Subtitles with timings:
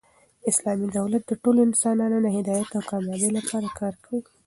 [0.49, 4.21] اسلامي دولت د ټولو انسانانو د هدایت او کامبابۍ له پاره کار کوي.